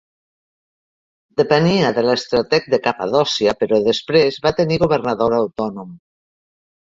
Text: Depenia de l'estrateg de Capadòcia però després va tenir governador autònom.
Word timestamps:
Depenia 1.41 1.91
de 1.97 2.03
l'estrateg 2.07 2.65
de 2.75 2.79
Capadòcia 2.87 3.55
però 3.59 3.79
després 3.89 4.41
va 4.47 4.53
tenir 4.61 4.79
governador 4.85 5.37
autònom. 5.41 5.93